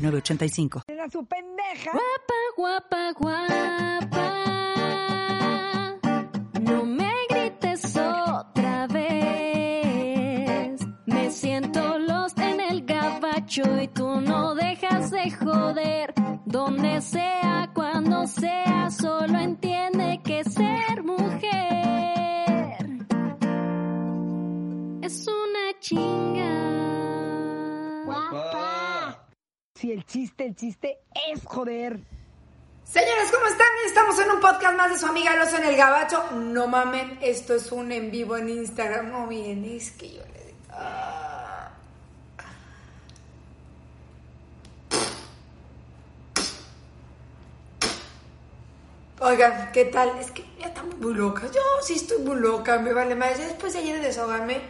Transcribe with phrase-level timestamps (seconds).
[0.00, 0.82] 906985.
[0.86, 1.92] Era su pendeja.
[1.92, 4.36] Guapa, guapa, guapa.
[6.60, 10.80] No me grites otra vez.
[11.06, 16.14] Me siento lost en el gabacho y tú no dejas de joder.
[16.46, 22.00] Donde sea, cuando sea, solo entiende que ser mujer
[25.02, 26.70] es una chinga.
[29.80, 30.98] Si el chiste, el chiste
[31.32, 31.98] es joder.
[32.84, 33.66] Señores, ¿cómo están?
[33.86, 36.22] Estamos en un podcast más de su amiga Los en el Gabacho.
[36.32, 39.10] No mamen, esto es un en vivo en Instagram.
[39.10, 40.58] No, miren, es que yo le digo.
[40.68, 41.70] Ah.
[49.20, 50.10] Oigan, ¿qué tal?
[50.18, 51.50] Es que ya estamos muy locas.
[51.52, 53.38] Yo sí estoy muy loca, me vale más.
[53.38, 54.60] Después de ayer de desahogarme,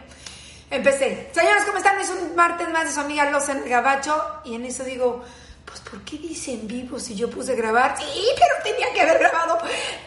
[0.71, 1.29] empecé.
[1.33, 1.99] Señores, ¿cómo están?
[1.99, 4.41] Es un martes más de su amiga Los en el Gabacho.
[4.45, 5.23] Y en eso digo,
[5.65, 7.95] pues ¿por qué dice en vivo si yo puse grabar?
[7.97, 8.05] Sí,
[8.35, 9.59] pero tenía que haber grabado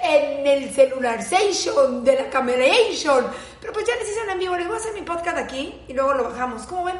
[0.02, 3.26] en el celular station de la cameration.
[3.60, 5.92] Pero pues ya les hice en vivo, les voy a hacer mi podcast aquí y
[5.92, 6.62] luego lo bajamos.
[6.62, 6.96] ¿Cómo ven?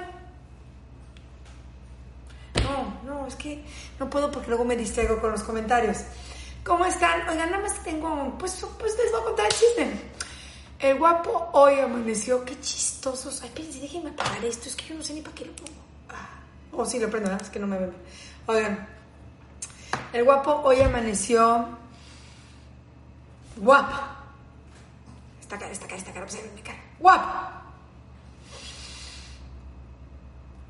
[2.62, 3.62] No, no, es que
[3.98, 5.98] no puedo porque luego me distraigo con los comentarios.
[6.64, 7.28] ¿Cómo están?
[7.28, 10.10] Oigan, nada más tengo, pues, pues les voy a contar el chiste.
[10.84, 13.40] El guapo hoy amaneció, qué chistosos.
[13.40, 15.80] Ay, espérense, déjenme apagar esto, es que yo no sé ni para qué lo pongo.
[16.10, 16.28] Ah,
[16.72, 17.94] oh, sí, lo prendo, es que no me ven.
[18.44, 18.86] Oigan,
[20.12, 21.68] el guapo hoy amaneció
[23.56, 24.24] guapa.
[25.40, 26.78] Esta cara, esta cara, esta cara, pues mi cara.
[26.98, 27.62] Guapa.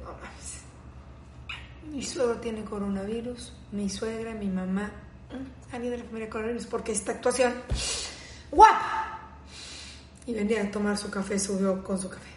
[0.01, 1.93] No mames.
[1.93, 4.93] Mi suegro tiene coronavirus, mi suegra, mi mamá,
[5.33, 5.75] ¿mm?
[5.75, 7.53] alguien de la familia coronavirus, porque esta actuación,
[8.53, 8.84] guapa.
[10.27, 12.31] Y venía a tomar su café, subió con su café.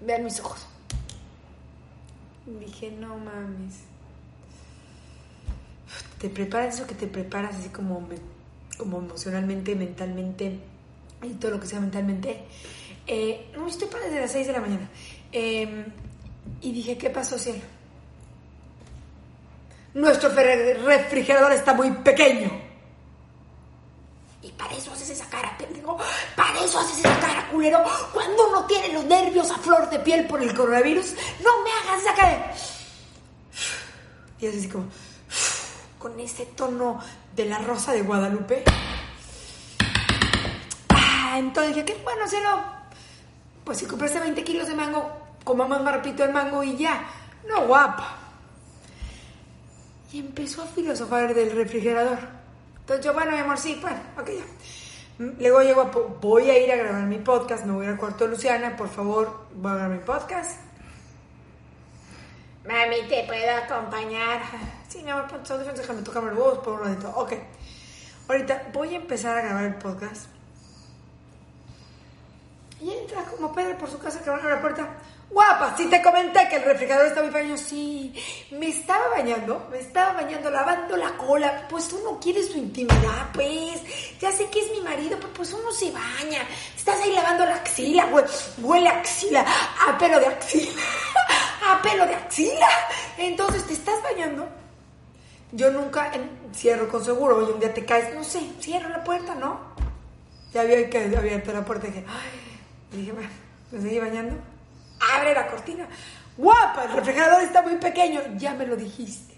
[0.00, 0.66] Vean mis ojos.
[2.46, 3.80] Dije, no mames.
[6.18, 8.06] Te preparas eso que te preparas así como,
[8.78, 10.58] como emocionalmente, mentalmente
[11.22, 12.44] y todo lo que sea mentalmente.
[13.06, 14.88] Eh, no, estoy para desde las 6 de la mañana.
[15.32, 15.86] Eh,
[16.60, 17.60] y dije, ¿qué pasó, cielo?
[19.94, 22.63] Nuestro refrigerador está muy pequeño.
[24.58, 25.98] Para eso haces esa cara, pendejo.
[26.36, 27.82] Para eso haces esa cara, culero.
[28.12, 32.02] Cuando uno tiene los nervios a flor de piel por el coronavirus, no me hagas
[32.02, 32.54] esa cara.
[34.40, 34.86] Y así como,
[35.98, 37.00] con ese tono
[37.34, 38.62] de la rosa de Guadalupe.
[40.90, 42.62] Ah, entonces dije, bueno, cielo.
[43.64, 45.10] Pues si compraste 20 kilos de mango,
[45.42, 47.06] comamos más rapidito el mango y ya.
[47.48, 48.18] No, guapa.
[50.12, 52.43] Y empezó a filosofar del refrigerador.
[52.84, 54.44] Entonces yo, bueno, mi amor, sí, bueno, ok, ya.
[55.16, 55.84] Luego llego a,
[56.20, 59.46] voy a ir a grabar mi podcast, me voy al cuarto de Luciana, por favor,
[59.54, 60.60] voy a grabar mi podcast.
[62.66, 64.42] Mami, ¿te puedo acompañar?
[64.88, 67.10] Sí, mi amor, audífonos, déjame tocarme los huevos por un ratito.
[67.16, 67.32] Ok.
[68.28, 70.26] Ahorita voy a empezar a grabar el podcast.
[72.82, 74.88] Y entra como Pedro por su casa que abre la puerta.
[75.30, 78.14] Guapa, si te comenté que el refrigerador está muy baño, sí.
[78.52, 81.66] Me estaba bañando, me estaba bañando, lavando la cola.
[81.68, 83.80] Pues uno quiere su intimidad, pues.
[84.20, 86.46] Ya sé que es mi marido, pero pues uno se baña.
[86.76, 88.26] Estás ahí lavando la axila, hue-
[88.62, 89.44] huele axila,
[89.88, 90.82] a pelo de axila,
[91.68, 92.68] a pelo de axila.
[93.18, 94.46] Entonces te estás bañando.
[95.50, 96.12] Yo nunca
[96.54, 97.38] cierro con seguro.
[97.38, 99.58] Oye, un día te caes, no sé, cierro la puerta, ¿no?
[100.52, 100.78] Ya había
[101.18, 103.12] abierto la puerta y dije, ay, dije,
[103.72, 104.36] me seguí bañando.
[105.12, 105.86] Abre la cortina.
[106.36, 108.20] Guapa, el refrigerador está muy pequeño.
[108.36, 109.34] Ya me lo dijiste.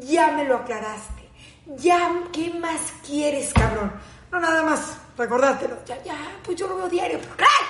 [0.00, 1.28] Ya me lo aclaraste.
[1.76, 3.92] Ya, ¿qué más quieres, cabrón?
[4.32, 5.76] No, nada más, recordártelo.
[5.86, 7.18] Ya, ya, pues yo lo veo diario.
[7.20, 7.66] Pero claro,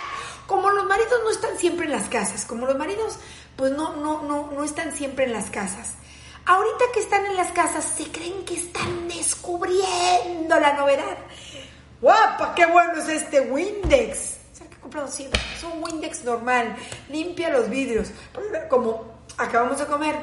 [0.46, 3.18] como los maridos no están siempre en las casas, como los maridos,
[3.56, 5.94] pues no, no, no, no están siempre en las casas.
[6.46, 11.18] Ahorita que están en las casas, se creen que están descubriendo la novedad.
[12.00, 12.54] ¡Guapa!
[12.54, 14.39] ¡Qué bueno es este Windex!
[14.80, 15.40] Comprado siempre.
[15.54, 16.76] Es un Windex normal.
[17.08, 18.10] Limpia los vidrios.
[18.68, 19.04] Como
[19.36, 20.16] acabamos de comer.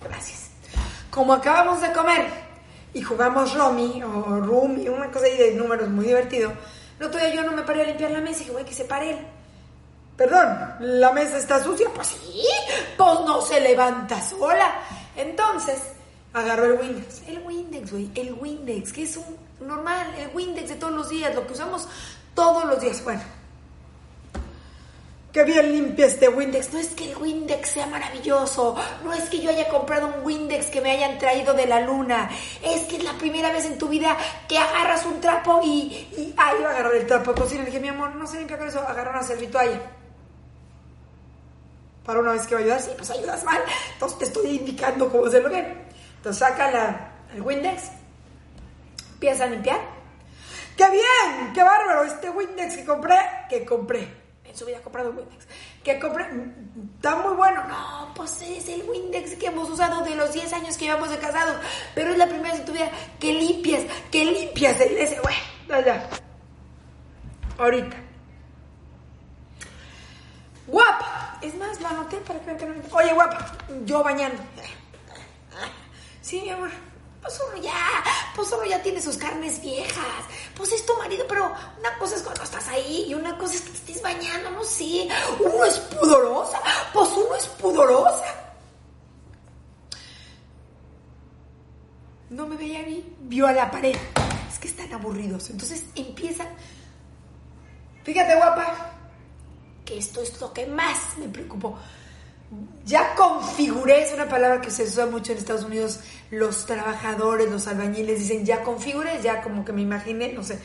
[0.00, 0.50] Gracias.
[1.10, 2.26] Como acabamos de comer
[2.92, 6.52] y jugamos Romy o Rumi, una cosa ahí de números muy divertido,
[6.98, 8.84] El otro yo no me paré a limpiar la mesa y dije, güey, que se
[8.84, 9.18] pare.
[10.16, 11.88] Perdón, ¿la mesa está sucia?
[11.94, 12.44] Pues sí,
[12.96, 14.74] pues no se levanta sola.
[15.16, 15.80] Entonces,
[16.32, 17.22] agarró el Windex.
[17.28, 19.36] El Windex, güey, el Windex, que es un
[19.66, 21.88] normal, el Windex de todos los días, lo que usamos
[22.34, 23.02] todos los días.
[23.04, 23.22] Bueno,
[25.32, 26.72] que bien limpia este Windex.
[26.72, 30.66] No es que el Windex sea maravilloso, no es que yo haya comprado un Windex
[30.66, 32.30] que me hayan traído de la luna,
[32.62, 34.16] es que es la primera vez en tu vida
[34.48, 37.60] que agarras un trapo y, y ah, iba a agarrar el trapo de cocina.
[37.60, 39.80] Le dije, mi amor, no se limpia con eso, agarra una servitoalla.
[42.04, 43.62] Para una vez que va a ayudar, sí, pues ayudas mal.
[43.92, 45.79] Entonces te estoy indicando cómo hacerlo bien.
[46.20, 47.92] Entonces saca la, el Windex,
[49.14, 49.80] empieza a limpiar.
[50.76, 51.54] ¡Qué bien!
[51.54, 52.04] ¡Qué bárbaro!
[52.04, 53.16] Este Windex que compré,
[53.48, 55.46] que compré en su vida ha comprado un Windex.
[55.82, 56.26] Que compré,
[56.96, 57.64] está muy bueno.
[57.68, 61.18] No, pues es el Windex que hemos usado de los 10 años que llevamos de
[61.18, 61.56] casados.
[61.94, 65.34] Pero es la primera vez en tu vida que limpias, que limpias el ese, güey.
[65.68, 66.06] Ya,
[67.56, 67.96] Ahorita.
[70.66, 71.38] Guapa.
[71.40, 72.94] Es más, lo anoté para que vean que.
[72.94, 73.52] Oye, guapa,
[73.86, 74.42] yo bañando.
[76.20, 76.70] Sí, mi amor.
[77.22, 78.02] Pues uno ya,
[78.34, 80.24] pues uno ya tiene sus carnes viejas.
[80.56, 83.60] Pues es tu marido, pero una cosa es cuando estás ahí y una cosa es
[83.62, 85.08] que te estés bañando, no sé.
[85.38, 86.60] Uno es pudorosa,
[86.92, 88.34] pues uno es pudorosa.
[92.30, 93.96] No me veía ni vio a la pared.
[94.50, 95.50] Es que están aburridos.
[95.50, 96.48] Entonces empiezan.
[98.02, 98.92] Fíjate, guapa,
[99.84, 101.76] que esto es lo que más me preocupó
[102.84, 106.00] ya configuré, es una palabra que se usa mucho en Estados Unidos,
[106.30, 110.58] los trabajadores, los albañiles dicen, ya configuré, ya como que me imaginé, no sé.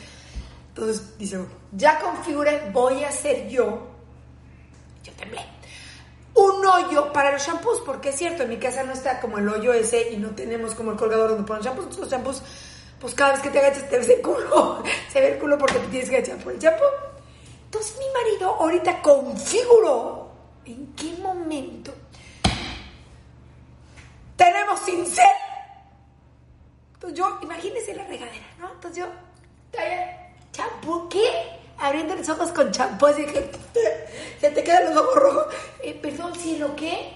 [0.68, 1.38] Entonces dice,
[1.72, 3.86] ya configuré, voy a hacer yo,
[5.04, 5.40] yo temblé,
[6.34, 9.48] un hoyo para los shampoos, porque es cierto, en mi casa no está como el
[9.48, 12.42] hoyo ese y no tenemos como el colgador donde ponen shampoos, los shampoos,
[13.00, 15.78] pues cada vez que te agachas te ves el culo, se ve el culo porque
[15.78, 16.84] te tienes que agachar por el champú.
[17.66, 20.25] Entonces mi marido ahorita configuró
[20.66, 21.94] ¿En qué momento
[24.36, 25.24] tenemos cincel?
[26.94, 28.72] Entonces yo, imagínense la regadera, ¿no?
[28.72, 29.80] Entonces yo,
[30.50, 31.24] champú, ¿qué?
[31.78, 33.48] Abriendo los ojos con champú, así que
[34.40, 35.54] se te quedan los ojos rojos.
[35.84, 37.12] Eh, perdón, cielo, ¿qué?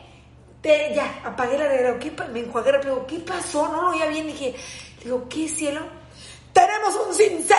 [0.62, 2.12] Te, ya, apagué la regadera, ¿qué?
[2.32, 3.66] Me enjuagué rápido, ¿qué pasó?
[3.66, 4.54] No lo oía bien, dije,
[5.02, 5.80] digo, ¿qué cielo?
[6.52, 7.56] Tenemos un cincel.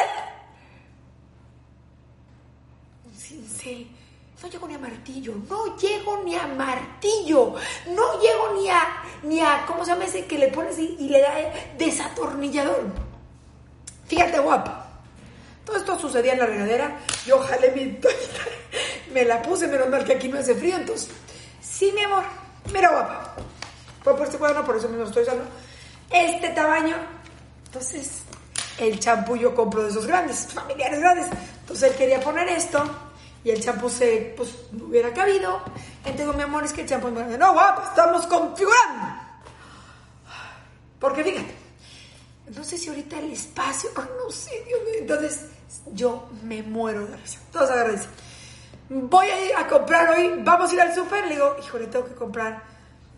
[3.03, 4.00] Un cincel
[4.41, 7.55] no llego ni a martillo, no llego ni a martillo,
[7.87, 11.21] no llego ni a, ni a, ¿cómo se llama ese que le pones y, le
[11.21, 11.33] da
[11.77, 12.85] desatornillador?
[14.07, 14.87] Fíjate, guapa.
[15.63, 16.99] Todo esto sucedía en la regadera.
[17.25, 17.99] Yo jalé mi
[19.13, 20.75] me la puse, menos mal que aquí no hace frío.
[20.75, 21.09] Entonces,
[21.61, 22.23] sí, mi amor.
[22.73, 23.35] Mira, guapa.
[24.03, 25.43] Fue por este cuaderno, por eso mismo estoy usando.
[26.09, 26.95] Este tamaño.
[27.67, 28.23] Entonces,
[28.79, 31.27] el champú yo compro de esos grandes, familiares grandes.
[31.61, 32.83] Entonces, él quería poner esto
[33.43, 35.61] y el champú se, pues, hubiera cabido.
[36.05, 39.21] Entonces, mi amor, es que el champú me no, guapo, estamos configurando.
[40.99, 41.55] Porque fíjate,
[42.55, 44.93] no sé si ahorita el espacio, no sé, Dios mío.
[44.99, 45.47] Entonces,
[45.93, 47.39] yo me muero de risa.
[47.51, 48.09] Todos agradecen.
[48.89, 51.25] Voy a ir a comprar hoy, vamos a ir al súper.
[51.25, 52.61] Le digo, híjole, tengo que comprar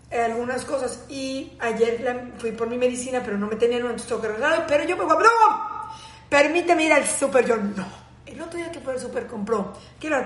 [0.09, 1.03] eh, algunas cosas.
[1.09, 4.29] Y ayer fui por mi medicina, pero no me tenían, entonces tengo que.
[4.67, 5.89] Pero yo me voy a...
[6.29, 7.45] Permíteme ir al súper.
[7.45, 8.02] Yo, no
[8.33, 10.17] el otro día que fue al super compró, quiero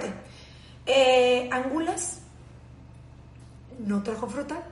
[0.86, 2.20] eh, angulas,
[3.80, 4.64] no trajo fruta.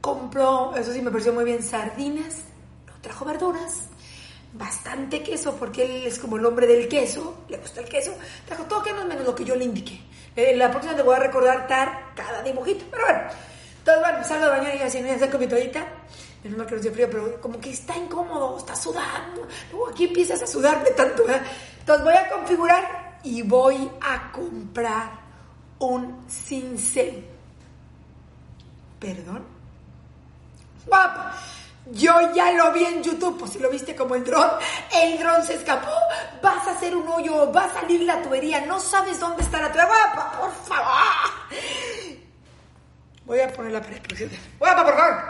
[0.00, 2.44] Compró, eso sí me pareció muy bien, sardinas,
[2.86, 3.88] no trajo verduras.
[4.54, 8.12] Bastante queso, porque él es como el hombre del queso, le gusta el queso.
[8.46, 10.00] Trajo todo que no es menos lo que yo le indiqué.
[10.34, 12.84] Eh, la próxima te voy a recordar cada dibujito.
[12.90, 13.20] Pero bueno,
[13.78, 15.86] entonces bueno, salgo de bañar y así, me saco mi toallita
[16.44, 19.46] menos mal que no frío, pero como que está incómodo, está sudando.
[19.70, 21.28] Luego aquí empiezas a sudar de tanto.
[21.28, 21.40] ¿eh?
[21.82, 25.10] Entonces voy a configurar y voy a comprar
[25.80, 27.26] un cincel.
[29.00, 29.44] ¿Perdón?
[30.86, 31.34] Guapa,
[31.86, 34.48] yo ya lo vi en YouTube, pues si lo viste como el dron,
[34.94, 35.90] el dron se escapó,
[36.40, 39.72] vas a hacer un hoyo, va a salir la tubería, no sabes dónde está la
[39.72, 41.32] tubería, guapa, por favor.
[43.24, 44.00] Voy a poner la pared,
[44.56, 45.24] guapa, por favor.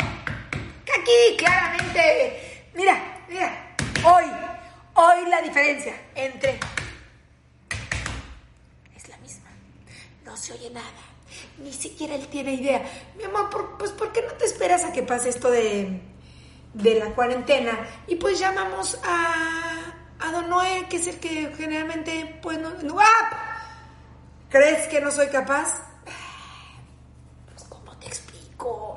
[1.00, 4.25] Aquí claramente, mira, mira, hoy,
[4.95, 6.59] hoy la diferencia entre...
[8.97, 9.51] Es la misma,
[10.25, 10.87] no se oye nada,
[11.59, 12.83] ni siquiera él tiene idea.
[13.17, 16.01] Mi amor, pues ¿por qué no te esperas a que pase esto de,
[16.75, 17.87] de la cuarentena?
[18.07, 22.71] Y pues llamamos a, a Don Noé, que es el que generalmente, pues no...
[22.83, 22.97] no
[24.49, 25.81] ¿Crees que no soy capaz?
[27.47, 28.92] Pues ¿cómo te explico?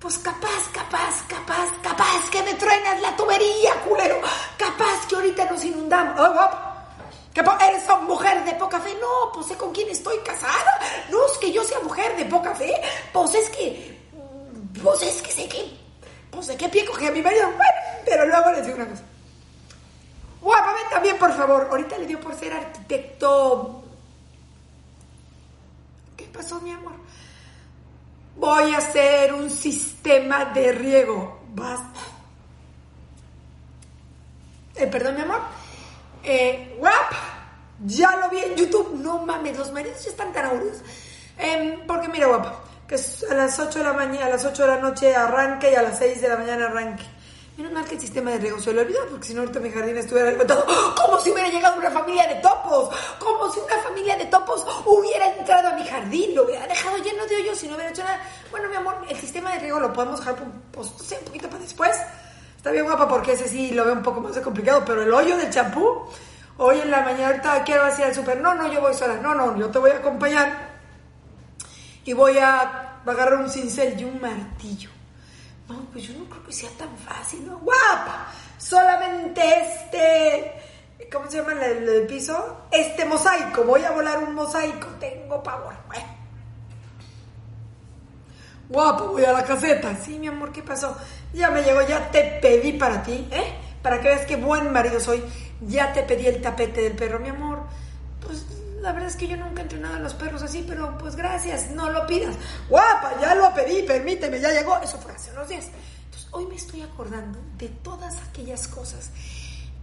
[0.00, 4.20] Pues capaz, capaz, capaz, capaz que me truenas la tubería, culero.
[4.56, 6.18] Capaz que ahorita nos inundamos.
[6.20, 6.56] Oh, guapo.
[7.34, 8.96] ¿Qué po- ¿Eres mujer de poca fe?
[9.00, 10.78] No, pues sé con quién estoy casada.
[11.10, 12.72] No es que yo sea mujer de poca fe.
[13.12, 13.98] Pues es que.
[14.82, 15.76] Pues es que sé que.
[16.30, 17.46] Pues de qué pie cogí a mi marido.
[17.48, 17.72] Bueno,
[18.04, 19.02] pero luego les digo una cosa.
[20.40, 21.66] Guapa, ven también, por favor.
[21.70, 23.82] Ahorita le dio por ser arquitecto.
[26.16, 26.92] ¿Qué pasó, mi amor?
[28.38, 31.40] Voy a hacer un sistema de riego.
[31.54, 32.00] Basta.
[34.76, 35.40] Eh, perdón, mi amor.
[36.22, 36.78] Eh,
[37.84, 38.94] ya lo vi en YouTube.
[38.94, 40.78] No mames, los maridos ya están tan aburridos.
[41.36, 44.68] Em, porque mira, guapa, que a las 8 de la mañana, a las 8 de
[44.68, 47.04] la noche arranque y a las 6 de la mañana arranque.
[47.58, 49.72] Menos mal que el sistema de riego se lo olvidó, porque si no ahorita mi
[49.72, 50.64] jardín estuviera levantado.
[50.94, 52.88] Como si hubiera llegado una familia de topos.
[53.18, 56.36] Como si una familia de topos hubiera entrado a mi jardín.
[56.36, 58.20] Lo hubiera dejado lleno de hoyos y no hubiera hecho nada.
[58.52, 60.36] Bueno, mi amor, el sistema de riego lo podemos dejar
[60.70, 61.96] pues, un poquito para después.
[62.56, 65.36] Está bien guapa porque ese sí lo veo un poco más complicado, pero el hoyo
[65.36, 66.04] del champú,
[66.58, 68.40] hoy en la mañana ahorita quiero hacer al súper.
[68.40, 69.16] No, no, yo voy sola.
[69.16, 70.76] No, no, yo te voy a acompañar
[72.04, 74.90] y voy a agarrar un cincel y un martillo.
[75.68, 77.58] No, pues yo no creo que sea tan fácil, ¿no?
[77.58, 78.28] ¡Guapa!
[78.56, 80.52] Solamente este.
[81.12, 82.66] ¿Cómo se llama el, el piso?
[82.70, 83.64] Este mosaico.
[83.64, 84.86] Voy a volar un mosaico.
[84.98, 85.74] Tengo pavor.
[85.86, 86.18] Bueno.
[88.68, 89.96] Guapo, voy a la caseta.
[89.96, 90.96] Sí, mi amor, ¿qué pasó?
[91.32, 93.54] Ya me llegó, ya te pedí para ti, ¿eh?
[93.82, 95.22] Para que veas qué buen marido soy.
[95.62, 97.60] Ya te pedí el tapete del perro, mi amor.
[98.24, 98.44] Pues
[98.80, 101.70] la verdad es que yo nunca he entrenado a los perros así, pero pues gracias,
[101.70, 102.34] no lo pidas.
[102.68, 104.78] Guapa, ya lo pedí, permíteme, ya llegó.
[104.78, 105.66] Eso fue hace unos días.
[106.04, 109.10] Entonces, hoy me estoy acordando de todas aquellas cosas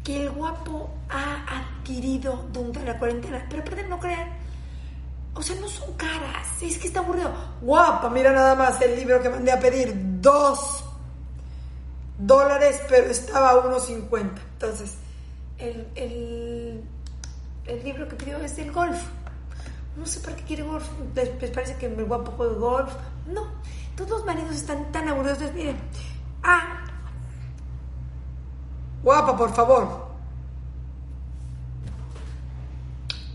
[0.04, 3.46] que el guapo ha adquirido durante la cuarentena.
[3.50, 4.30] Pero aparte no crean,
[5.34, 6.48] o sea, no son caras.
[6.62, 7.34] Es que está aburrido.
[7.62, 9.94] Guapa, mira nada más el libro que mandé a pedir.
[10.22, 10.84] Dos
[12.18, 14.32] dólares, pero estaba a 1.50.
[14.54, 14.96] Entonces,
[15.58, 16.84] el,
[17.68, 19.02] el libro que pidió es del golf.
[19.98, 20.88] No sé para qué quiere golf.
[21.16, 22.94] Les, parece que el guapo juega golf.
[23.28, 23.44] No.
[23.96, 25.40] Todos los maridos están tan aburridos.
[25.40, 25.78] Entonces, miren.
[26.44, 26.86] Ah.
[29.04, 30.06] Guapa, por favor.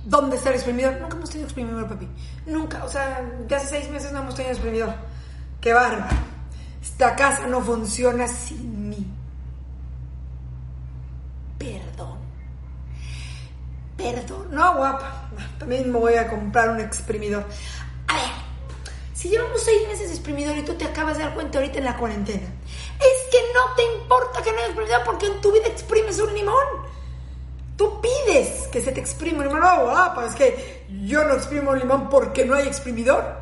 [0.04, 1.00] ¿Dónde está el exprimidor?
[1.00, 2.08] Nunca hemos tenido exprimidor, papi.
[2.46, 2.84] Nunca.
[2.84, 4.94] O sea, de hace seis meses no hemos tenido exprimidor.
[5.60, 6.16] Qué bárbaro.
[6.82, 9.06] Esta casa no funciona sin mí.
[11.58, 12.19] Perdón.
[14.02, 14.48] Perdón.
[14.50, 15.28] No, guapa.
[15.58, 17.44] También me voy a comprar un exprimidor.
[18.08, 18.30] A ver,
[19.12, 21.84] si llevamos seis meses de exprimidor y tú te acabas de dar cuenta ahorita en
[21.84, 22.46] la cuarentena,
[22.98, 26.34] es que no te importa que no haya exprimidor porque en tu vida exprimes un
[26.34, 26.90] limón.
[27.76, 29.60] Tú pides que se te exprima un limón.
[29.60, 33.38] No, guapa, es que yo no exprimo un limón porque no hay exprimidor.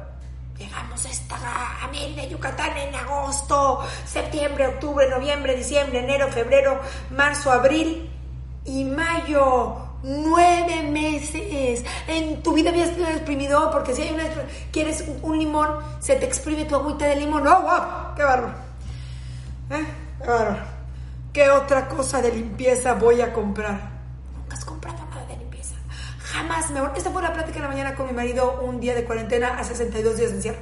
[0.59, 7.53] Llegamos a esta a Mérida, Yucatán en agosto, septiembre, octubre, noviembre, diciembre, enero, febrero, marzo,
[7.53, 8.11] abril
[8.65, 9.88] y mayo.
[10.03, 11.85] Nueve meses.
[12.07, 12.91] En tu vida habías
[13.25, 14.25] tenido un porque si hay una
[14.71, 17.47] quieres un, limón, se te exprime tu agüita de limón.
[17.47, 17.67] ¡Oh.
[17.67, 18.15] ¿Eh?
[18.17, 18.69] ¡Qué bárbaro!
[21.33, 23.91] ¿Qué otra cosa de limpieza voy a comprar?
[24.37, 25.75] Nunca has comprado nada de limpieza.
[26.19, 26.71] Jamás.
[26.71, 26.81] Me...
[26.97, 29.65] Esta fue la plática en la mañana con mi marido un día de cuarentena a
[29.65, 30.59] 62 días de encierro.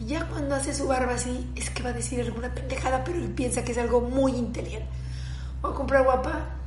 [0.00, 3.18] Y ya cuando hace su barba así, es que va a decir alguna pendejada, pero
[3.18, 4.88] él piensa que es algo muy inteligente.
[5.62, 6.58] Voy a comprar guapa.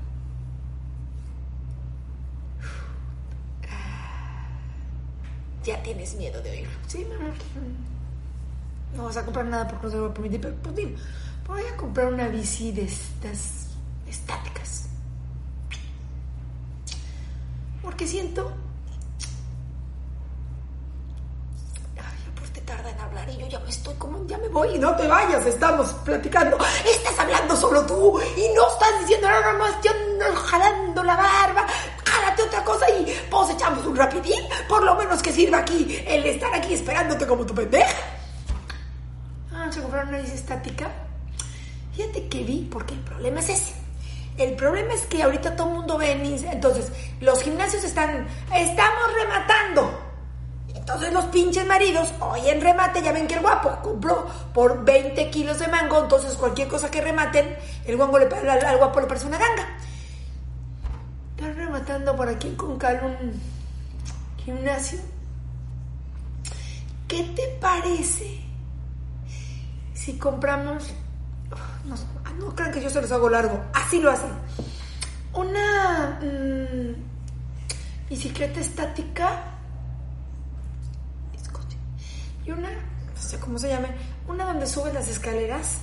[5.64, 6.74] Ya tienes miedo de oírlo.
[6.88, 7.34] Sí, mi amor.
[8.96, 10.96] No vas a comprar nada porque no se lo voy a permitir, pero pues dime,
[11.48, 13.68] voy a comprar una bici de estas
[14.08, 14.90] estáticas.
[17.82, 18.52] Porque siento.
[21.96, 24.26] Ay, pues te tarda en hablar y yo ya me estoy como.
[24.28, 26.58] Ya me voy y no te vayas, estamos platicando.
[26.86, 29.72] Estás hablando solo tú y no estás diciendo nada más.
[29.84, 31.66] Yo no jalando la barba.
[32.06, 34.42] Jálate otra cosa y pues echamos un rapidín.
[34.68, 37.98] Por lo menos que sirva aquí el estar aquí esperándote como tu pendeja.
[39.52, 40.92] Vamos a comprar una bici estática.
[41.96, 43.74] Fíjate que vi, porque el problema es ese.
[44.38, 48.28] El problema es que ahorita todo el mundo ve en Entonces, los gimnasios están.
[48.54, 50.01] Estamos rematando.
[50.82, 55.30] Entonces, los pinches maridos, hoy en remate, ya ven que el guapo compró por 20
[55.30, 56.00] kilos de mango.
[56.00, 59.68] Entonces, cualquier cosa que rematen, el guango le, al, al guapo le parece una ganga.
[61.38, 63.42] Están rematando por aquí en Concal un
[64.44, 65.00] gimnasio.
[67.08, 68.42] ¿Qué te parece
[69.94, 70.92] si compramos
[71.86, 71.96] no,
[72.26, 74.32] ah, no crean que yo se los hago largo, así lo hacen.
[75.34, 79.51] Una mm, bicicleta estática.
[82.54, 83.90] Una, no sé cómo se llame,
[84.28, 85.80] una donde subes las escaleras.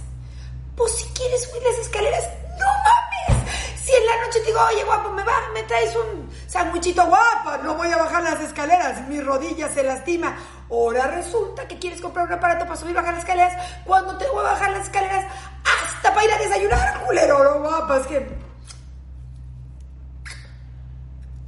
[0.77, 2.25] Pues si quieres subir las escaleras,
[2.59, 3.53] no mames.
[3.83, 7.59] Si en la noche te digo, oye guapo, me, va, me traes un sandwichito guapa,
[7.63, 10.37] no voy a bajar las escaleras, mi rodilla se lastima.
[10.71, 14.29] Ahora resulta que quieres comprar un aparato para subir y bajar las escaleras, cuando te
[14.29, 15.25] voy a bajar las escaleras,
[15.65, 18.39] hasta para ir a desayunar, culero, no guapa, es que...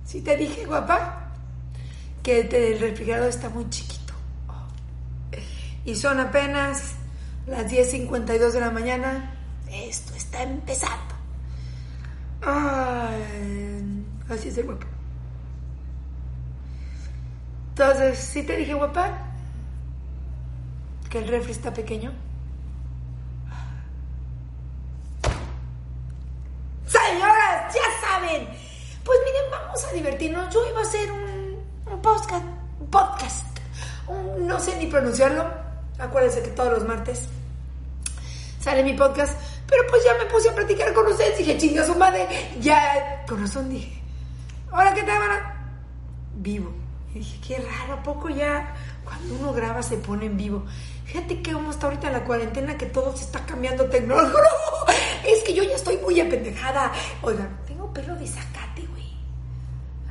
[0.07, 1.31] Si te dije, guapa,
[2.23, 4.00] que el refrigerador está muy chiquito.
[5.85, 6.95] Y son apenas
[7.47, 9.35] las 10.52 de la mañana.
[9.71, 11.15] Esto está empezando.
[14.29, 14.87] Así es el guapa.
[17.71, 19.19] Entonces, si te dije, guapa,
[21.09, 22.13] que el refri está pequeño.
[26.87, 28.49] Señoras, ya saben.
[29.05, 30.53] Pues miren, vamos a divertirnos.
[30.53, 31.57] Yo iba a hacer un,
[31.93, 32.45] un podcast.
[32.81, 33.59] Un podcast.
[34.09, 35.45] Un- no sé ni pronunciarlo.
[36.00, 37.28] Acuérdense que todos los martes
[38.61, 39.38] sale mi podcast.
[39.66, 41.38] Pero pues ya me puse a platicar con ustedes.
[41.38, 42.26] Dije, chinga su madre.
[42.61, 44.02] Ya, con razón dije.
[44.73, 45.73] Hola, ¿qué tal, hermana?
[46.37, 46.73] Vivo.
[47.14, 50.64] Y dije, qué raro, ¿a poco ya cuando uno graba se pone en vivo?
[51.04, 54.38] Fíjate que como está ahorita en la cuarentena que todo se está cambiando tecnológico.
[55.26, 56.92] Es que yo ya estoy muy apendejada.
[57.23, 58.70] Oigan, tengo pelo de güey.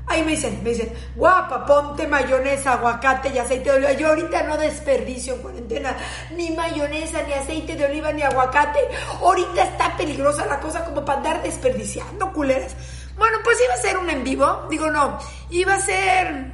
[0.10, 3.92] Ahí me dicen, me dicen, guapa, ponte mayonesa, aguacate y aceite de oliva.
[3.92, 5.96] Yo ahorita no desperdicio en cuarentena
[6.36, 8.80] ni mayonesa, ni aceite de oliva, ni aguacate.
[9.22, 12.76] Ahorita está peligrosa la cosa como para andar desperdiciando, culeras.
[13.20, 14.66] Bueno, pues iba a ser un en vivo.
[14.68, 15.20] Digo, no,
[15.52, 16.54] iba a ser...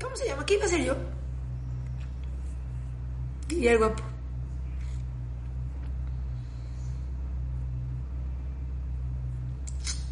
[0.00, 0.46] ¿Cómo se llama?
[0.46, 0.94] ¿Qué iba a ser yo?
[3.48, 4.04] Diría el guapo.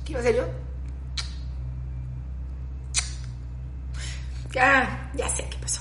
[0.04, 0.61] ¿Qué iba a ser yo?
[4.52, 5.80] Ya, ya sé qué pasó.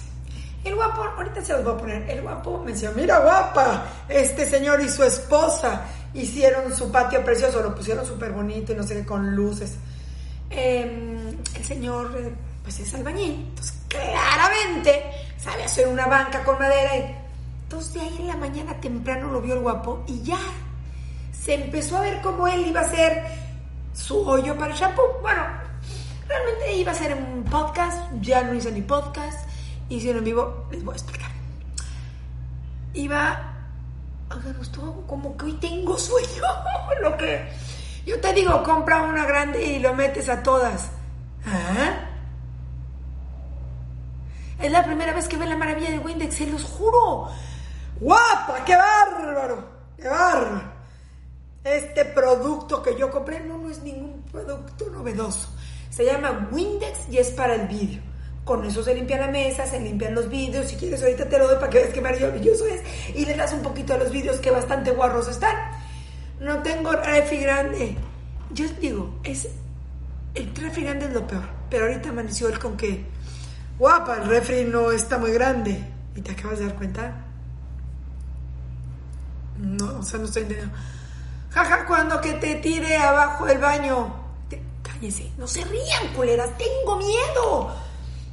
[0.63, 2.09] El guapo, ahorita se los voy a poner.
[2.09, 5.81] El guapo me decía, mira guapa, este señor y su esposa
[6.13, 9.77] hicieron su patio precioso, lo pusieron súper bonito y no sé qué, con luces.
[10.49, 12.31] Eh, el señor, eh,
[12.63, 15.03] pues es albañil, entonces claramente
[15.37, 16.91] sabe hacer una banca con madera.
[17.63, 20.39] Entonces de ahí en la mañana temprano lo vio el guapo y ya
[21.31, 23.23] se empezó a ver cómo él iba a hacer
[23.93, 25.19] su hoyo para el shampoo.
[25.21, 25.41] Bueno,
[26.31, 29.47] realmente iba a ser un podcast, ya no hice ni podcast,
[29.89, 31.31] hicieron en vivo, les voy a explicar.
[32.93, 33.53] Iba,
[35.07, 36.43] como que hoy tengo sueño,
[37.01, 37.49] lo que
[38.05, 40.89] yo te digo, compra una grande y lo metes a todas.
[41.45, 42.07] ¿Ah?
[44.59, 47.27] Es la primera vez que ven la maravilla de Windex, se los juro.
[47.99, 48.63] ¡Guapa!
[48.65, 49.65] ¡Qué bárbaro!
[49.97, 50.71] ¡Qué bárbaro!
[51.63, 55.49] Este producto que yo compré no es ningún producto novedoso.
[55.91, 58.01] Se llama Windex y es para el vídeo.
[58.45, 60.67] Con eso se limpia la mesa, se limpian los vídeos.
[60.67, 62.81] Si quieres, ahorita te lo doy para que veas qué maravilloso es.
[63.15, 65.55] Y le das un poquito a los vídeos que bastante guarros están.
[66.39, 67.97] No tengo refri grande.
[68.51, 69.47] Yo digo, es
[70.33, 71.43] el refri grande es lo peor.
[71.69, 73.05] Pero ahorita amaneció él con que,
[73.77, 75.85] guapa, el refri no está muy grande.
[76.15, 77.25] ¿Y te acabas de dar cuenta?
[79.59, 80.75] No, o sea, no estoy entendiendo.
[81.51, 84.20] Jaja, cuando que te tire abajo el baño.
[85.01, 87.71] Cállese, no se rían, culeras, tengo miedo.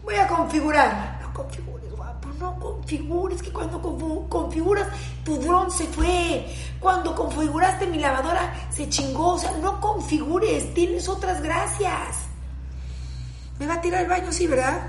[0.04, 1.18] Voy a configurar.
[1.22, 3.80] No configures, guapo, no configures, que cuando
[4.28, 4.86] configuras,
[5.24, 6.46] tu dron se fue.
[6.78, 9.34] Cuando configuraste mi lavadora, se chingó.
[9.34, 12.26] O sea, no configures, tienes otras gracias.
[13.58, 14.88] Me va a tirar el baño, sí, ¿verdad?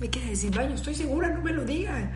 [0.00, 2.12] Me queda decir baño, estoy segura, no me lo digan.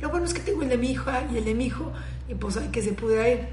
[0.00, 1.92] Lo bueno es que tengo el de mi hija y el de mi hijo,
[2.28, 3.48] y pues hay que se pude ir.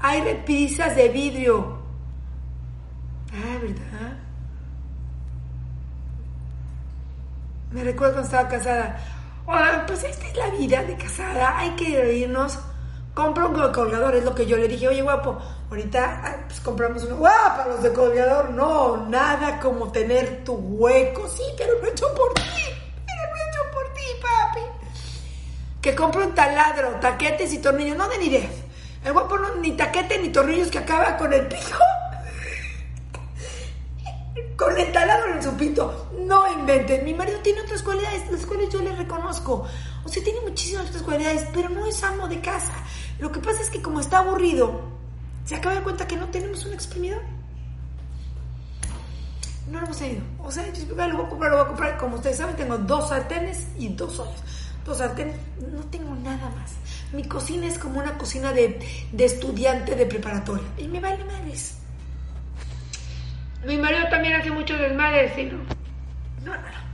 [0.00, 1.85] Hay repisas de vidrio.
[3.32, 4.18] Ah, ¿verdad?
[7.72, 8.98] Me recuerdo cuando estaba casada.
[9.48, 12.58] Ah, pues esta es la vida de casada, hay que irnos.
[13.14, 14.88] Compra un colgador, es lo que yo le dije.
[14.88, 15.38] Oye, guapo,
[15.70, 17.16] ahorita ah, pues compramos uno.
[17.16, 18.50] ¡Guapa, los de colgador!
[18.50, 21.28] No, nada como tener tu hueco.
[21.28, 22.42] Sí, pero no hecho por ti.
[23.06, 24.86] Pero no hecho por ti, papi
[25.86, 28.50] que compra un taladro, taquetes y tornillos, no den ideas.
[29.04, 31.78] El guapo no, ni taquete ni tornillos que acaba con el pico.
[34.56, 36.10] Con el taladro en su pito.
[36.20, 37.04] No inventen.
[37.04, 39.66] Mi marido tiene otras cualidades, las cuales yo le reconozco.
[40.04, 42.72] O sea, tiene muchísimas otras cualidades, pero no es amo de casa.
[43.18, 44.80] Lo que pasa es que como está aburrido,
[45.44, 47.22] se acaba de cuenta que no tenemos un exprimidor.
[49.70, 50.22] No lo hemos tenido.
[50.42, 51.98] O sea, yo lo voy a comprar, lo voy a comprar.
[51.98, 54.42] Como ustedes saben, tengo dos sartenes y dos ollas.
[54.84, 55.36] Dos sartenes,
[55.70, 56.72] no tengo nada más.
[57.12, 58.78] Mi cocina es como una cocina de,
[59.12, 60.66] de estudiante de preparatoria.
[60.78, 61.78] Y me vale madres.
[63.66, 65.44] Mi marido también hace mucho desmadre, ¿sí?
[66.44, 66.86] No, no, no.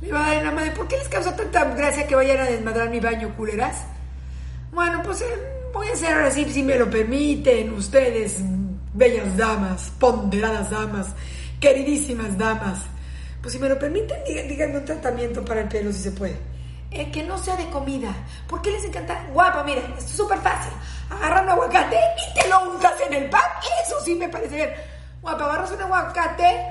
[0.00, 0.70] Le va a dar la madre.
[0.70, 3.84] ¿Por qué les causa tanta gracia que vayan a desmadrar mi baño, culeras?
[4.70, 5.26] Bueno, pues eh,
[5.72, 8.36] voy a hacer así, si me lo permiten, ustedes,
[8.94, 11.08] bellas damas, ponderadas damas,
[11.58, 12.78] queridísimas damas.
[13.40, 16.36] Pues si me lo permiten, díganme un tratamiento para el pelo si se puede.
[16.92, 18.14] Eh, que no sea de comida.
[18.46, 19.26] ¿Por qué les encanta?
[19.32, 20.72] Guapa, mira, esto es súper fácil.
[21.10, 23.42] Agarra un aguacate y te lo untas en el pan.
[23.84, 24.70] Eso sí me parece bien.
[25.28, 26.70] Agarras un aguacate,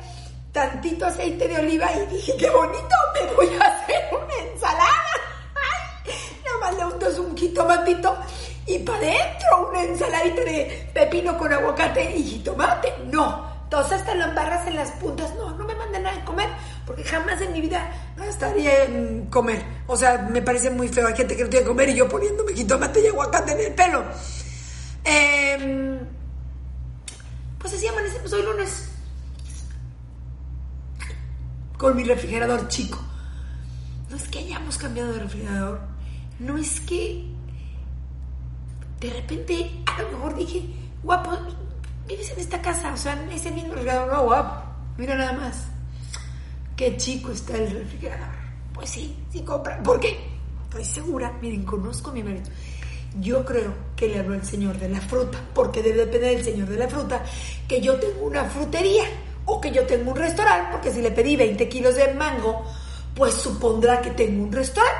[0.51, 5.11] tantito aceite de oliva y dije, qué bonito, me voy a hacer una ensalada.
[5.55, 6.13] Ay,
[6.43, 8.17] nada más le untas un jitomatito
[8.65, 12.93] y para adentro una ensaladita de pepino con aguacate y jitomate.
[13.11, 15.35] No, entonces te lo embarras en las puntas.
[15.35, 16.49] No, no me manden de comer
[16.85, 19.63] porque jamás en mi vida gastaría en comer.
[19.87, 21.07] O sea, me parece muy feo.
[21.07, 23.73] Hay gente que no tiene que comer y yo poniéndome jitomate y aguacate en el
[23.73, 24.03] pelo.
[25.03, 25.99] Em,
[27.65, 28.89] pues así amanecemos hoy lunes.
[31.79, 32.99] Con mi refrigerador chico.
[34.07, 35.81] No es que hayamos cambiado de refrigerador.
[36.37, 37.25] No es que
[38.99, 41.31] de repente a lo mejor dije, guapo,
[42.07, 44.63] vives en esta casa, o sea, en ese mismo refrigerador, no, guapo.
[44.99, 45.65] Mira nada más.
[46.75, 48.35] Qué chico está el refrigerador.
[48.75, 49.81] Pues sí, sí compra.
[49.81, 50.15] ¿Por qué?
[50.65, 52.45] Estoy segura, miren, conozco a mi marido.
[53.19, 56.67] Yo creo que le habló el señor de la fruta, porque debe depender del señor
[56.67, 57.23] de la fruta,
[57.67, 59.05] que yo tengo una frutería
[59.45, 62.65] o que yo tengo un restaurante, porque si le pedí 20 kilos de mango,
[63.15, 64.99] pues supondrá que tengo un restaurante.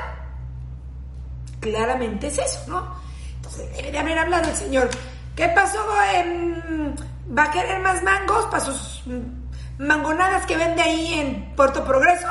[1.60, 2.94] Claramente es eso, ¿no?
[3.36, 4.88] Entonces debe de haber hablado el señor.
[5.34, 5.78] ¿Qué pasó?
[6.14, 6.94] Em,
[7.36, 12.28] ¿Va a querer más mangos para sus mm, mangonadas que vende ahí en Puerto Progreso?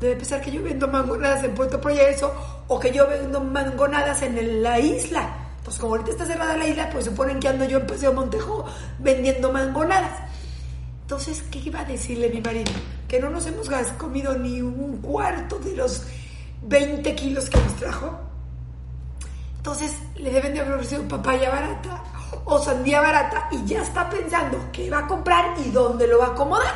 [0.00, 2.34] Debe pensar que yo vendo mangonadas en Puerto Progreso
[2.68, 5.34] o que yo vendo mangonadas en la isla.
[5.64, 8.64] Pues como ahorita está cerrada la isla, pues suponen que ando yo en Paseo Montejo
[8.98, 10.20] vendiendo mangonadas.
[11.02, 12.72] Entonces, ¿qué iba a decirle mi marido?
[13.08, 16.02] Que no nos hemos comido ni un cuarto de los
[16.62, 18.18] 20 kilos que nos trajo.
[19.56, 22.02] Entonces, le deben de haber ofrecido papaya barata
[22.44, 26.26] o sandía barata y ya está pensando qué va a comprar y dónde lo va
[26.26, 26.74] a acomodar.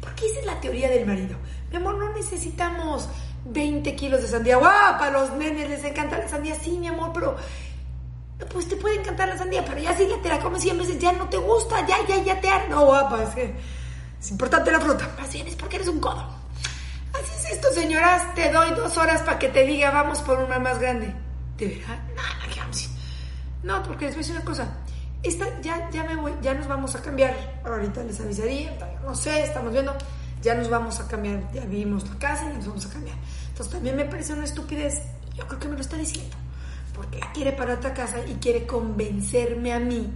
[0.00, 1.36] Porque esa es la teoría del marido.
[1.76, 3.06] Mi amor, no necesitamos
[3.44, 4.56] 20 kilos de sandía.
[4.56, 6.54] Guapa, a los nenes les encanta la sandía.
[6.54, 7.36] Sí, mi amor, pero
[8.50, 10.98] pues te puede encantar la sandía, pero ya si ya te la comes 100 veces,
[10.98, 12.68] ya no te gusta, ya, ya, ya te harta.
[12.70, 13.54] No, guapa, es que
[14.18, 15.06] es importante la fruta.
[15.18, 16.26] Más bien es porque eres un codo.
[17.12, 18.34] Así es esto, señoras.
[18.34, 21.14] Te doy dos horas para que te diga, vamos por una más grande.
[21.58, 21.98] ¿De verdad?
[22.16, 22.90] No, no, que vamos.
[23.62, 24.78] No, porque les voy a decir una cosa.
[25.22, 27.60] Esta, ya, ya, me voy, ya nos vamos a cambiar.
[27.66, 29.94] Ahorita les avisaría, no sé, estamos viendo.
[30.46, 31.50] Ya nos vamos a cambiar.
[31.52, 33.16] Ya vimos la casa y nos vamos a cambiar.
[33.48, 35.02] Entonces también me parece una estupidez.
[35.34, 36.36] Yo creo que me lo está diciendo.
[36.94, 40.08] Porque quiere para otra casa y quiere convencerme a mí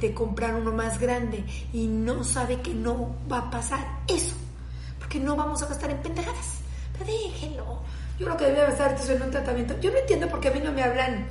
[0.00, 1.44] de comprar uno más grande.
[1.72, 4.34] Y no sabe que no va a pasar eso.
[4.98, 6.62] Porque no vamos a gastar en pendejadas.
[6.98, 7.82] Pero déjenlo.
[8.18, 9.78] Yo lo que debía gastar es en un tratamiento.
[9.78, 11.28] Yo no entiendo por qué a mí no me hablan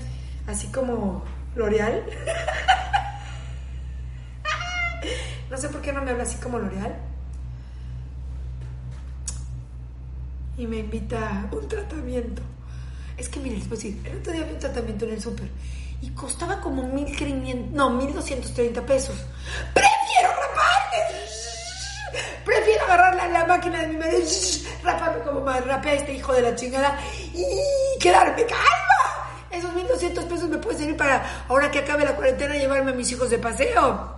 [0.47, 1.25] así como
[1.57, 2.05] L'Oreal.
[5.51, 7.14] no sé por qué no me habla así como L'Oreal.
[10.57, 12.41] Y me invita a un tratamiento.
[13.17, 15.21] Es que miren, les voy a decir, el otro día vi un tratamiento en el
[15.21, 15.49] súper
[16.01, 19.15] y costaba como 1500, no, 1230 pesos.
[19.73, 21.15] ¡Prefiero raparme!
[22.45, 24.23] Prefiero agarrar la, la máquina de mi marido,
[24.83, 26.99] raparme como rapea este hijo de la chingada
[27.33, 29.45] y quedarme calma.
[29.49, 33.11] Esos 1200 pesos me pueden servir para, ahora que acabe la cuarentena, llevarme a mis
[33.11, 34.15] hijos de paseo.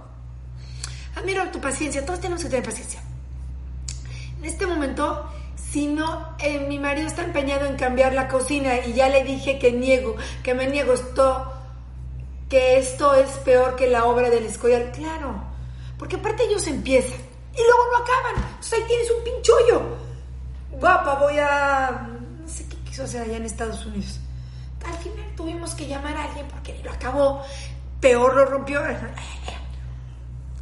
[1.15, 3.02] Admiro tu paciencia, todos tenemos que tener paciencia.
[4.39, 8.93] En este momento, si no, eh, mi marido está empeñado en cambiar la cocina y
[8.93, 11.51] ya le dije que niego, que me niego esto,
[12.47, 14.91] que esto es peor que la obra del Escolar.
[14.91, 15.43] Claro,
[15.97, 17.19] porque aparte ellos empiezan
[17.53, 18.35] y luego no acaban.
[18.49, 19.97] Entonces ahí tienes un pinchullo.
[20.71, 22.07] Guapa, voy a...
[22.41, 24.19] No sé qué quiso hacer allá en Estados Unidos.
[24.85, 27.41] Al final tuvimos que llamar a alguien porque lo acabó.
[27.99, 28.81] Peor lo rompió.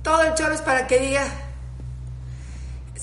[0.01, 1.44] Todo el choro es para que diga...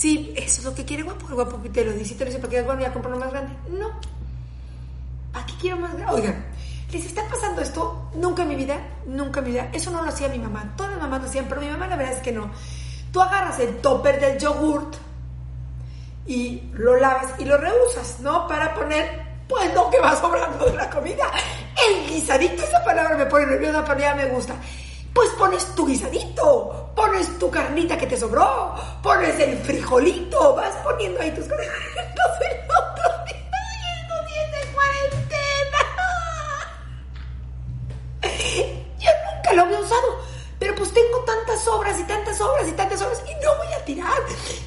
[0.02, 1.28] Sí, eso es lo que quiere guapo.
[1.28, 3.20] El guapo te lo dice y te lo dice para digas, bueno, ya compro uno
[3.20, 3.54] más grande.
[3.68, 3.88] No.
[5.32, 6.12] Aquí quiero más grande.
[6.12, 6.44] Oigan,
[6.90, 8.10] ¿les está pasando esto?
[8.16, 9.70] Nunca en mi vida, nunca en mi vida.
[9.72, 10.74] Eso no lo hacía mi mamá.
[10.76, 12.50] Todas las mamás lo hacían, pero mi mamá la verdad es que no.
[13.12, 14.96] Tú agarras el topper del yogurt
[16.26, 18.48] y lo lavas y lo reusas, ¿no?
[18.48, 21.30] Para poner, pues, lo que va sobrando de la comida.
[21.76, 24.56] El guisadito, esa palabra me pone nerviosa, pero ya me gusta.
[25.12, 31.20] Pues pones tu guisadito, pones tu carnita que te sobró, pones el frijolito, vas poniendo
[31.20, 31.66] ahí tus cosas.
[31.66, 33.36] El otro día,
[34.26, 35.80] días de cuarentena.
[38.98, 40.18] Yo nunca lo había usado,
[40.58, 43.84] Pero pues tengo tantas obras y tantas obras y tantas obras y no voy a
[43.84, 44.22] tirar.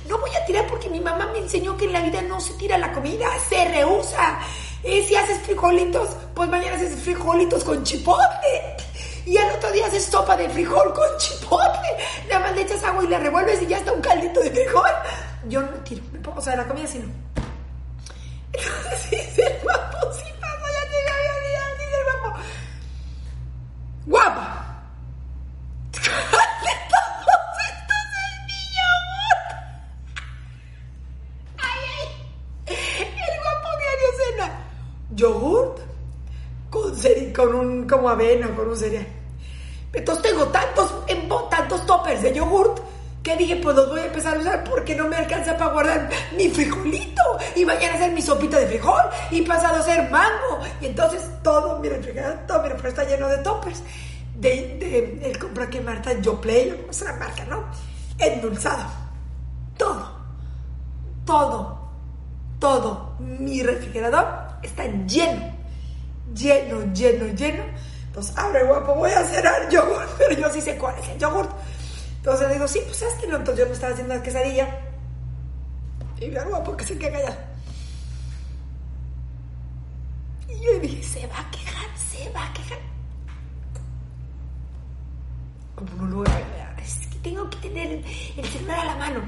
[0.07, 2.53] No voy a tirar porque mi mamá me enseñó que en la vida no se
[2.53, 4.39] tira la comida, se rehúsa.
[4.83, 8.75] Y si haces frijolitos, pues mañana haces frijolitos con chipotle.
[9.25, 11.97] Y al otro día haces sopa de frijol con chipotle.
[12.29, 14.91] Nada más le echas agua y le revuelves y ya está un caldito de frijol.
[15.47, 16.03] Yo no tiro.
[16.35, 17.07] O sea, la comida sí no.
[19.09, 20.79] sí, sí, guapo, sí pasa, ya
[21.97, 22.39] el guapo.
[24.05, 24.34] Guapa.
[37.87, 39.07] Como avena, con un cereal.
[39.93, 40.93] Entonces tengo tantos,
[41.49, 42.79] tantos toppers de yogurt
[43.23, 46.09] que dije, pues los voy a empezar a usar porque no me alcanza para guardar
[46.37, 47.21] mi frijolito.
[47.55, 49.01] Y mañana hacer mi sopita de frijol.
[49.31, 50.59] Y pasado a hacer mango.
[50.79, 53.81] Y entonces todo mi refrigerador, todo mi refrigerador está lleno de toppers.
[54.35, 57.63] De, de, el compra que Marta Yoplay, es una marca, ¿no?
[58.19, 58.83] Endulzado.
[59.77, 60.11] Todo.
[61.25, 61.89] Todo.
[62.59, 63.15] Todo.
[63.19, 64.25] Mi refrigerador
[64.61, 65.55] está lleno
[66.33, 67.63] lleno, lleno, lleno.
[68.15, 71.49] Entonces, abre guapo, voy a cenar yogur, pero yo sí sé cuál es el yogur.
[72.15, 73.35] Entonces digo, sí, pues hazlo.
[73.35, 74.79] Entonces yo me estaba haciendo la quesadilla.
[76.21, 77.35] Y vea guapo que se queda callado.
[80.47, 82.77] Y yo dije, se va a quejar, se va a quejar.
[85.75, 88.05] Como no lo voy a ver, es que tengo que tener el,
[88.37, 89.19] el celular a la mano.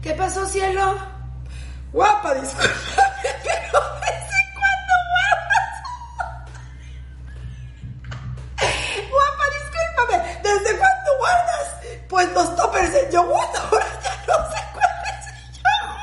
[0.00, 0.96] ¿Qué pasó, cielo?
[1.92, 2.72] Guapa, discúlpame,
[3.44, 3.78] pero
[12.16, 16.00] Pues los toppers del yogur, ahora ya no sé cuál es el yogur.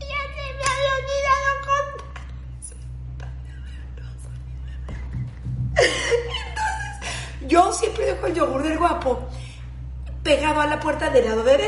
[0.00, 2.18] Ya se me había olvidado contar.
[3.94, 4.34] Entonces,
[7.46, 9.28] yo siempre dejo el yogur del guapo
[10.24, 11.67] pegado a la puerta del lado derecho.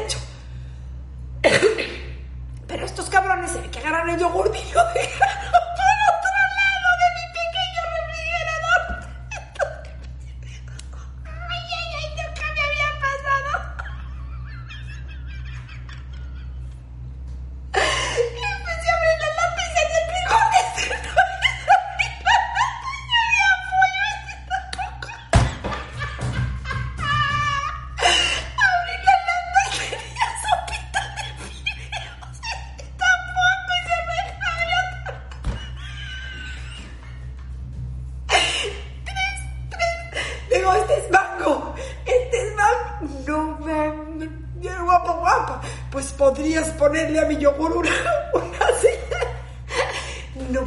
[45.90, 47.90] Pues podrías ponerle a mi yogur una,
[48.35, 49.31] una señal.
[50.50, 50.64] No.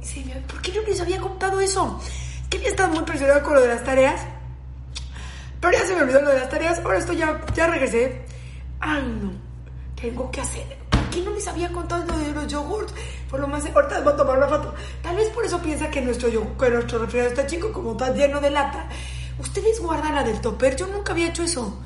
[0.00, 2.00] Sí, ¿Por qué no les había contado eso?
[2.02, 4.20] Es que había estado muy presionado con lo de las tareas.
[5.60, 6.78] Pero ya se me olvidó lo de las tareas.
[6.84, 8.22] Ahora estoy ya, ya regresé.
[8.80, 9.32] Ay, no.
[10.00, 10.76] Tengo que hacer.
[10.90, 12.92] ¿Por qué no les había contado lo de los yogurts?
[13.30, 13.64] Por lo más.
[13.64, 14.74] Ahorita les voy a tomar una foto.
[15.02, 18.12] Tal vez por eso piensa que nuestro, yogur, que nuestro refrigerador está chico, como está
[18.12, 18.88] lleno de lata.
[19.38, 20.76] Ustedes guardan la del topper.
[20.76, 21.80] Yo nunca había hecho eso.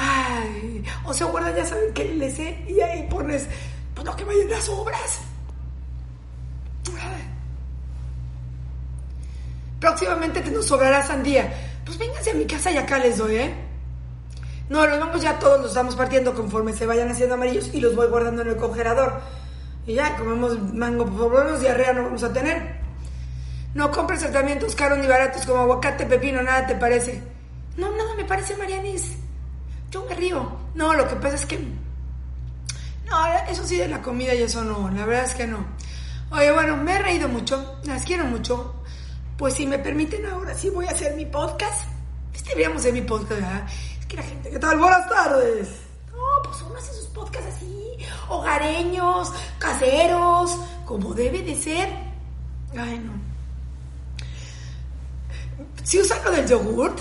[0.00, 0.84] Ay.
[1.04, 2.64] O sea, guardan, ya saben que le sé.
[2.68, 3.48] Y ahí pones.
[3.94, 5.20] Pues lo que vayan las obras.
[9.80, 11.52] Próximamente te nos sobrará sandía.
[11.84, 13.54] Pues vénganse a mi casa y acá les doy, ¿eh?
[14.68, 17.94] No, los vamos ya todos, los estamos partiendo conforme se vayan haciendo amarillos y los
[17.94, 19.20] voy guardando en el congelador.
[19.86, 22.76] Y ya, comemos mango, por lo menos diarrea no vamos a tener.
[23.74, 27.22] No compres tratamientos caros ni baratos como aguacate, pepino, nada te parece.
[27.76, 29.16] No, nada me parece, Marianis.
[29.90, 30.56] Yo me río.
[30.74, 31.58] No, lo que pasa es que...
[33.06, 35.64] No, eso sí de la comida y eso no, la verdad es que no.
[36.30, 38.74] Oye, bueno, me he reído mucho, las quiero mucho.
[39.38, 41.88] Pues si me permiten ahora sí voy a hacer mi podcast.
[42.34, 43.66] Este deberíamos hacer mi podcast, ¿verdad?
[43.98, 44.78] Es que la gente, ¿qué tal?
[44.78, 45.68] Buenas tardes.
[46.12, 47.96] No, pues uno hace sus podcasts así,
[48.28, 51.88] hogareños, caseros, como debe de ser.
[52.76, 53.12] Ay, no.
[55.82, 56.98] Si usan lo del yogurt,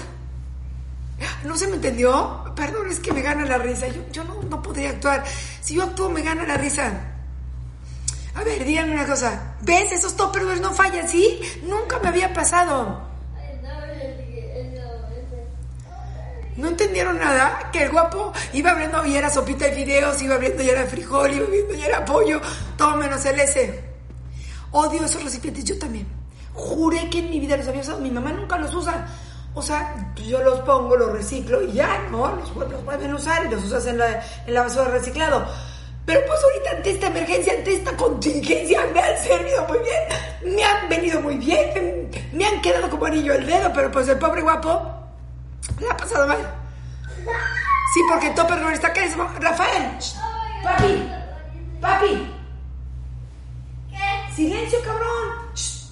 [1.44, 2.44] ¿no se me entendió?
[2.56, 3.88] Perdón, es que me gana la risa.
[3.88, 5.24] Yo, yo no, no podría actuar.
[5.62, 7.14] Si yo actúo, me gana la risa.
[8.36, 9.56] A ver, díganme una cosa.
[9.62, 9.92] ¿Ves?
[9.92, 11.40] Esos toppers no fallan, ¿sí?
[11.64, 13.08] Nunca me había pasado.
[16.58, 17.70] ¿No entendieron nada?
[17.72, 21.32] Que el guapo iba abriendo y era sopita de fideos, iba abriendo y era frijol,
[21.32, 22.42] iba abriendo y era pollo,
[22.76, 23.84] todo menos el S.
[24.72, 26.08] Odio esos recipientes, yo también.
[26.54, 29.08] Juré que en mi vida los había usado, mi mamá nunca los usa.
[29.58, 32.28] O sea, yo los pongo, los reciclo y ya, ¿no?
[32.36, 35.48] Los, los pueden usar y los usas en la, en la basura de reciclado.
[36.06, 40.64] Pero pues ahorita ante esta emergencia, ante esta contingencia, me han servido muy bien, me
[40.64, 44.44] han venido muy bien, me, han quedado como anillo el dedo, pero pues el pobre
[44.44, 44.94] guapo
[45.80, 46.38] le ha pasado mal.
[47.96, 49.04] Sí, porque topper no está acá.
[49.06, 50.16] es- Rafael, shh,
[50.64, 51.12] papi,
[51.82, 52.32] papi.
[54.36, 55.56] Silencio, cabrón.
[55.56, 55.88] Shh.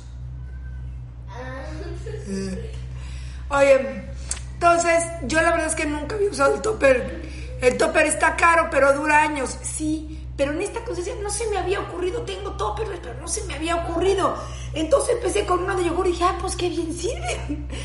[3.49, 4.05] Oye,
[4.53, 7.21] entonces, yo la verdad es que nunca había usado el topper.
[7.61, 9.57] El topper está caro, pero dura años.
[9.61, 12.21] Sí, pero en esta concesión no se me había ocurrido.
[12.23, 14.35] Tengo topper, pero no se me había ocurrido.
[14.73, 17.67] Entonces empecé con uno de yogur y dije, ah, pues qué bien sirven.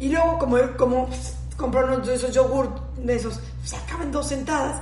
[0.00, 0.56] Y luego, como,
[1.58, 4.80] como de esos yogur, de esos, se acaban dos sentadas.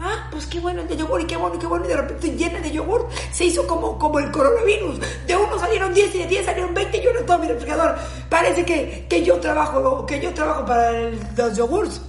[0.00, 1.84] Ah, pues qué bueno el de yogur y qué bueno y qué bueno.
[1.84, 5.00] Y de repente llena de yogur se hizo como, como el coronavirus.
[5.26, 7.96] De uno salieron 10 y de 10 salieron 20 y yo no todo mi refrigerador.
[8.28, 10.92] Parece que, que yo trabajo, que yo trabajo para
[11.36, 12.00] los yogurts.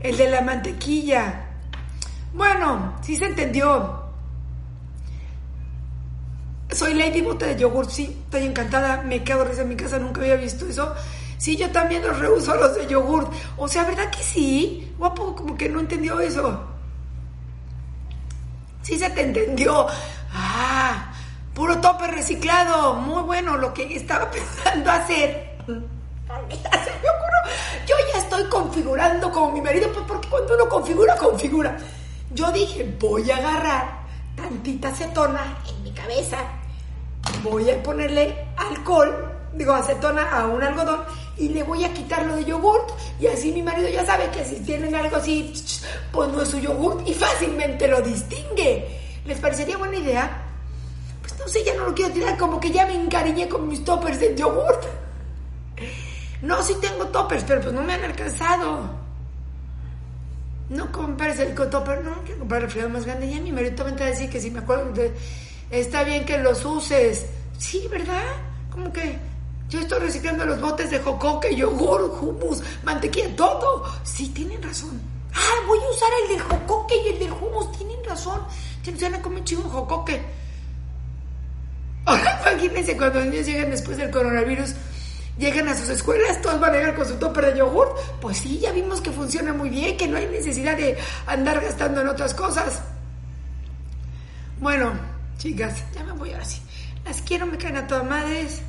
[0.00, 1.46] El de la mantequilla.
[2.32, 4.04] Bueno, sí se entendió.
[6.70, 10.20] Soy Lady Bote de yogur, sí, estoy encantada, me quedo risa en mi casa, nunca
[10.20, 10.94] había visto eso.
[11.38, 13.28] Sí, yo también los reuso los de yogur.
[13.56, 14.92] O sea, ¿verdad que sí?
[14.98, 16.75] Guapo, como que no entendió eso.
[18.86, 19.84] Sí se te entendió.
[20.32, 21.12] Ah,
[21.52, 22.94] puro tope reciclado.
[22.94, 25.56] Muy bueno lo que estaba pensando hacer.
[27.84, 31.76] Yo ya estoy configurando como mi marido, pues porque cuando uno configura, configura.
[32.30, 34.02] Yo dije, voy a agarrar
[34.36, 36.38] tantita acetona en mi cabeza,
[37.42, 41.00] voy a ponerle alcohol, digo acetona a un algodón
[41.36, 44.44] y le voy a quitar lo de yogurt y así mi marido ya sabe que
[44.44, 45.52] si tienen algo así,
[46.12, 48.86] pues no es su yogurt y fácilmente lo distingue.
[49.24, 50.42] ¿Les parecería buena idea?
[51.20, 53.84] Pues no sé, ya no lo quiero tirar, como que ya me encariñé con mis
[53.84, 54.84] toppers de yogurt.
[56.42, 59.06] No, sí tengo toppers, pero pues no me han alcanzado.
[60.68, 63.30] No compres el topper, no, quiero comprar el refrigerador más grande.
[63.30, 64.92] Ya mi marido también te va a decir que si me acuerdo,
[65.70, 67.26] está bien que los uses.
[67.58, 68.24] Sí, ¿verdad?
[68.70, 69.18] Como que
[69.68, 73.84] yo estoy reciclando los botes de jocoque, yogur, hummus, mantequilla, todo.
[74.04, 75.00] Sí, tienen razón.
[75.34, 78.40] Ah, voy a usar el del jocoque y el del hummus, tienen razón.
[78.84, 80.22] Se van a comer chingo jocoque.
[82.04, 84.74] Ahora imagínense cuando los niños llegan después del coronavirus,
[85.36, 87.88] llegan a sus escuelas, todos van a llegar con su topper de yogur.
[88.20, 92.00] Pues sí, ya vimos que funciona muy bien, que no hay necesidad de andar gastando
[92.02, 92.80] en otras cosas.
[94.60, 94.92] Bueno,
[95.38, 96.62] chicas, ya me voy ahora sí.
[97.04, 98.62] Las quiero, me caen a todas madres.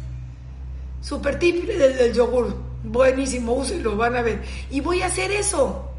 [1.08, 2.54] Super tip del, del yogur.
[2.84, 4.44] Buenísimo, úsenlo, van a ver.
[4.70, 5.90] Y voy a hacer eso.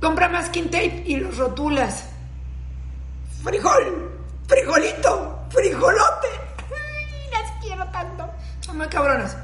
[0.00, 2.06] Compra masking tape y los rotulas.
[3.44, 6.28] Frijol, frijolito, frijolote.
[6.72, 8.28] Ay, las quiero tanto.
[8.62, 9.36] Son muy cabronas.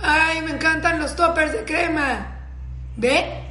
[0.00, 2.40] Ay, me encantan los toppers de crema.
[2.98, 3.42] ¿Ve?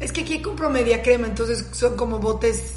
[0.00, 2.72] Es que aquí compro media crema, entonces son como botes.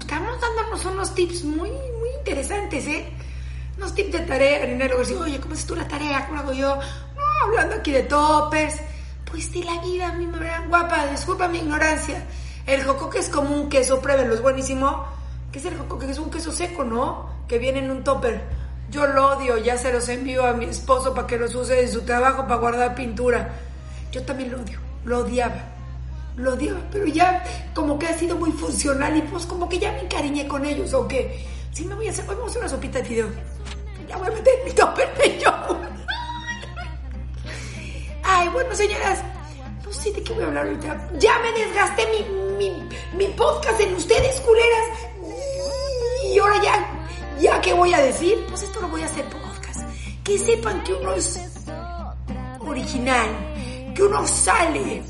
[0.00, 3.12] Estamos dándonos unos tips muy, muy interesantes, ¿eh?
[3.76, 4.96] Unos tips de tarea, Harinero.
[4.98, 6.26] García, Oye, ¿cómo haces tú la tarea?
[6.26, 6.78] ¿Cómo hago yo?
[7.44, 8.76] Hablando aquí de toppers.
[9.30, 12.24] Pues de la vida, me verán guapa, disculpa mi ignorancia.
[12.66, 15.04] El jocoque es como un queso, pruébenlo, es buenísimo.
[15.50, 16.10] ¿Qué es el jocoque?
[16.10, 17.28] Es un queso seco, ¿no?
[17.48, 18.42] Que viene en un topper.
[18.90, 21.90] Yo lo odio, ya se los envío a mi esposo para que los use en
[21.90, 23.50] su trabajo para guardar pintura.
[24.12, 25.62] Yo también lo odio, lo odiaba,
[26.36, 27.42] lo odiaba, pero ya
[27.74, 30.94] como que ha sido muy funcional y pues como que ya me encariñé con ellos,
[30.94, 31.44] ¿o qué?
[31.74, 33.28] Sí, me voy a hacer, hoy vamos a hacer una sopita de fideo.
[34.08, 35.44] Ya voy a meter mi topper de.
[38.22, 39.20] Ay, bueno, señoras,
[39.84, 41.10] no sé de qué voy a hablar ahorita.
[41.18, 44.88] Ya me desgasté mi, mi, mi podcast en ustedes, culeras.
[46.32, 47.06] Y ahora ya,
[47.40, 49.80] ya qué voy a decir, pues esto lo voy a hacer podcast.
[50.22, 51.40] Que sepan que uno es
[52.60, 55.02] original, que uno sale.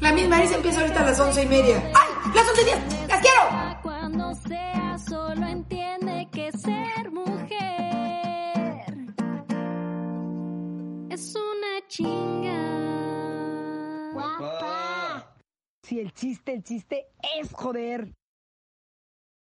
[0.00, 1.76] La misma Marisa empieza ahorita a las once y media.
[1.94, 2.32] ¡Ay!
[2.34, 2.78] ¡Las once y diez!
[3.08, 3.69] ¡Las quiero!
[4.10, 7.54] Cuando sea solo entiende que ser mujer
[11.10, 12.80] es una chinga.
[15.82, 17.06] Si el chiste, el chiste
[17.40, 18.12] es joder.